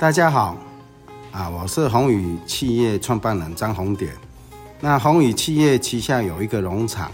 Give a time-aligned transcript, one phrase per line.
[0.00, 0.56] 大家好，
[1.30, 4.14] 啊，我是宏宇企业创办人张宏典。
[4.80, 7.12] 那宏宇企业旗下有一个农场，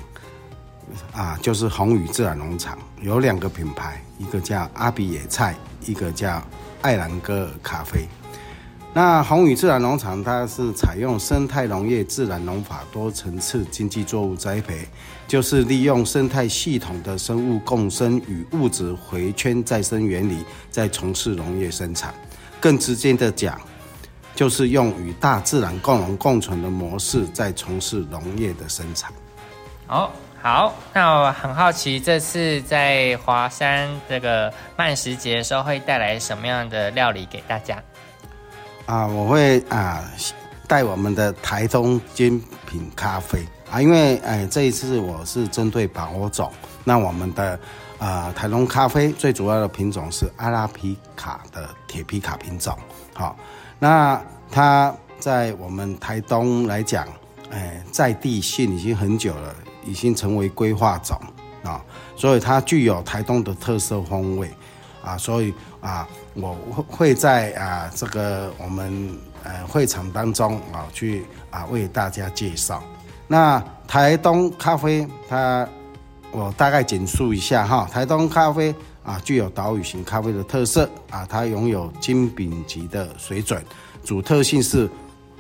[1.12, 6.41] 啊，就是宏宇自然农场，有两个品牌，一个叫阿比野菜，一个叫
[6.80, 8.07] 艾兰戈尔咖啡。
[8.94, 14.87] 那宏宇自然农场，它是采用生态农业、自然农法、多层次经济作物栽培，
[15.26, 22.14] 就是利用生态系统的生物共生与物质回圈再生原理，在从事农业生产。
[22.61, 23.61] 更直接的讲，
[24.34, 29.12] 就是用与大自然共荣共存的模式，在从事农业的生产。
[29.88, 30.10] 哦，
[30.42, 37.83] 好，那我很好奇，这次在华山这个慢食节的时候，会带来什么样的料理给大家？
[38.86, 40.05] 啊，我会啊
[40.69, 46.52] 带我们的台东精品咖啡啊，因为哎这一次我是针对把握种，
[46.84, 47.59] 那我们的
[47.98, 52.77] 啊台东咖啡最主要的品种是阿拉皮卡的铁皮卡品种，
[53.12, 53.37] 好，
[53.79, 54.20] 那
[54.51, 57.06] 它在我们台东来讲，
[57.50, 61.20] 哎在地性已经很久了，已经成为规划种
[61.62, 61.83] 啊，
[62.17, 64.51] 所以它具有台东的特色风味。
[65.03, 72.83] 啊，所以啊，我会会在啊这个我们呃会场当中啊去啊为大家介绍。
[73.28, 75.69] 那台东咖啡，它
[76.30, 77.88] 我大概简述一下哈。
[77.91, 78.74] 台东咖啡
[79.05, 83.64] 啊具有岛屿型咖啡的特色啊，它拥有精品级的水准，
[84.05, 84.88] 主特性是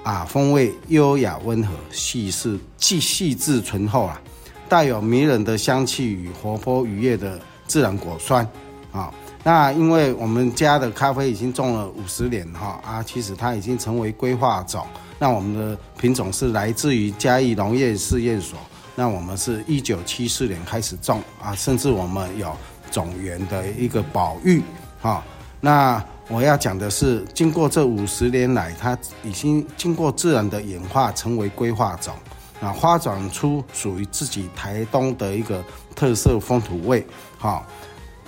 [0.02, 4.20] 啊风味优雅温和，细致既细致醇厚啊，
[4.68, 8.46] 带有迷人的香气与活泼愉悦的自然果酸
[8.90, 9.12] 啊。
[9.46, 14.84] 那因为我们家的咖啡已经种了五十年哈啊，其实它已经成为规划种。
[15.20, 18.58] 那我们的品种是来自于嘉义农业试验所。
[18.96, 22.52] 那我们是一九七四年开始种啊，甚至我们有
[22.90, 24.60] 种源的一个保育
[25.00, 25.22] 哈。
[25.60, 32.12] 那我要讲的是，经过这五十年来，它已经经过自然的演化，成为规划种
[32.60, 35.64] 啊，发展出属于自己台东的一个
[35.94, 37.06] 特色风土味
[37.38, 37.64] 哈。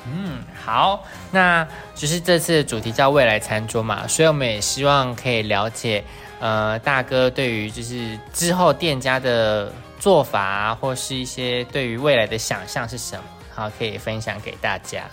[0.06, 6.02] 嗯，好，那就是这次的主题叫未来餐桌嘛，所以我们也希望可以了解，
[6.40, 15.04] 呃，大哥对于就是之后店家的做法，或是一些对于未来的想象是什么，好，可以分享给大家。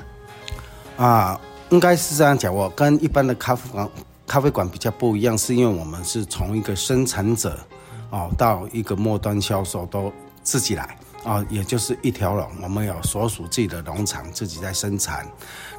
[0.98, 1.38] 啊，
[1.72, 3.90] 应该是这样讲，我跟一般的咖啡馆
[4.26, 7.60] 咖啡馆比较不一样，是因为我们是从一个生产者
[8.12, 10.98] 哦到一个末端销售都自己来。
[11.26, 15.28] 啊，也就是一条龙，我们有所属自己的农场，自己在生产。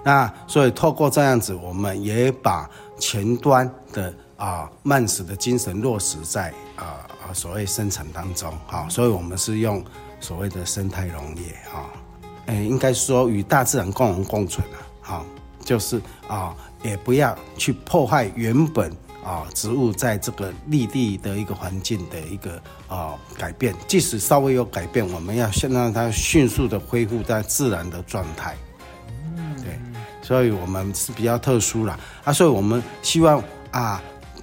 [0.04, 2.68] 那所以透过这样子，我们也把
[2.98, 8.52] 前端的啊慢食的精神落实在啊啊所谓生产当中。
[8.66, 9.82] 好，所以我们是用
[10.18, 11.86] 所谓的生态农业啊，
[12.46, 14.82] 哎，应该说与大自然共荣共存啊。
[15.00, 15.26] 好，
[15.64, 16.52] 就是啊，
[16.82, 18.92] 也不要去破坏原本。
[19.26, 28.54] 啊，植物在这个立地的一个环境的一个啊改变，即使稍微有改变，我们要先让它迅速的恢复在自然的状态。
[29.36, 29.80] 嗯，对，
[30.22, 33.42] 所以我们是比较特殊了啊，所以我们希望
[33.72, 34.00] 啊，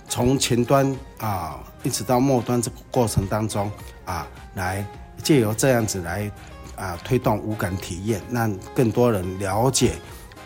[0.10, 3.72] 从前端啊一直到末端这个过程当中
[4.04, 4.86] 啊，来
[5.24, 6.30] 借由这样子来
[6.76, 9.94] 啊推动无感体验，让更多人了解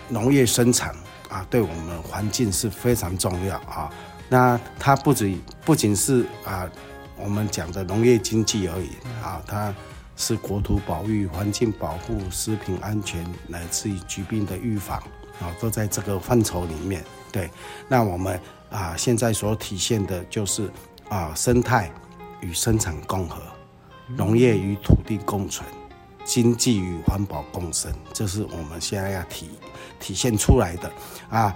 [0.07, 0.95] 农业生产
[1.27, 3.89] 啊，对我们环境是非常重要啊。
[4.29, 5.33] 那它不止
[5.63, 6.69] 不仅是啊，
[7.15, 8.89] 我们讲的农业经济而已
[9.23, 9.73] 啊，它
[10.15, 14.97] 是国土保育、环境保护、食品安全，乃至于疾病的预防
[15.39, 17.03] 啊，都在这个范畴里面。
[17.31, 17.49] 对，
[17.87, 18.39] 那我们
[18.69, 20.69] 啊，现在所体现的就是
[21.07, 21.91] 啊，生态
[22.41, 23.41] 与生产共和，
[24.07, 25.67] 农业与土地共存，
[26.25, 29.51] 经济与环保共生，这是我们现在要体
[29.99, 30.91] 体现出来的
[31.29, 31.55] 啊。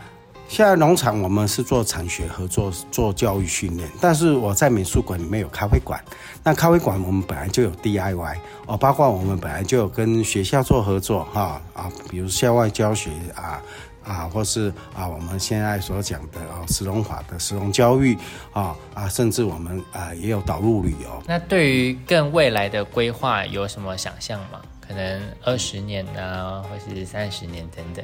[0.51, 3.89] 现在农场我们是做产学合作，做教育训练。
[4.01, 6.03] 但是我在美术馆里面有咖啡馆，
[6.44, 8.35] 那咖啡馆我们本来就有 DIY
[8.66, 13.61] 哦，包括我们本来就有跟学校做合作哈啊，比如校外教学啊
[14.03, 18.17] 啊，或是啊我们现在所讲的啊石龙法的石龙教育
[18.52, 21.23] 啊啊，甚至我们啊也有导入旅游。
[21.26, 24.59] 那对于更未来的规划有什么想象吗？
[24.85, 28.03] 可能二十年呢，或是三十年等等。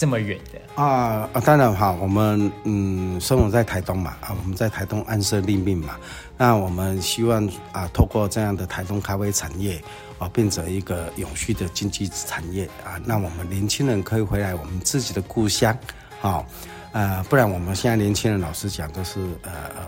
[0.00, 1.42] 这么远的啊啊！
[1.44, 5.98] 当然哈，我们嗯，生活在台东嘛啊，我们在台东安身立命嘛。
[6.38, 9.78] 那我们希望啊，透过这样的台东咖啡产业
[10.18, 12.98] 啊，变成一个永续的经济产业啊。
[13.04, 15.76] 那我们年轻人可以回来我们自己的故乡
[16.22, 16.42] 啊，
[16.92, 19.86] 呃，不然我们现在年轻人老实讲都是呃呃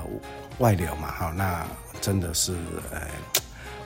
[0.58, 1.32] 外流嘛哈。
[1.34, 1.64] 那
[2.02, 2.52] 真的是
[2.90, 3.00] 呃，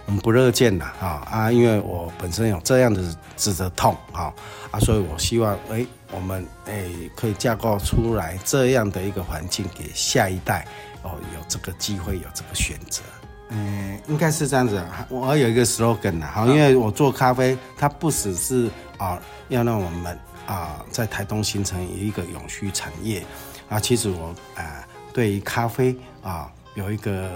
[0.07, 3.03] 我们不乐见了，啊啊，因为我本身有这样的
[3.37, 4.33] 指的痛，啊
[4.71, 6.85] 啊，所以我希望，哎，我们哎
[7.17, 10.67] 可以架构出来这样的一个环境给下一代，
[11.03, 13.03] 哦，有这个机会，有这个选择。
[13.49, 14.81] 嗯，应该是这样子。
[15.09, 23.25] 我有一个 slogan 的，好，因为我做咖啡，它不只是啊，要让我们啊在台东形成一个永续产业
[23.69, 23.81] 啊。
[23.81, 27.31] 其实我啊对于咖啡啊有一个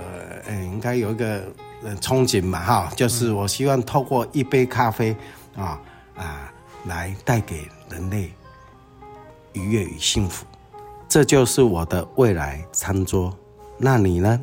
[0.47, 1.43] 嗯，应该有一个
[2.01, 5.17] 憧憬嘛，哈，就是我希望透过一杯咖啡
[5.57, 5.81] 啊
[6.15, 6.53] 啊
[6.85, 8.31] 来带给人类
[9.55, 10.47] 愉悦与幸福，
[11.09, 13.37] 这就是我的未来餐桌。
[13.79, 14.41] 那你呢？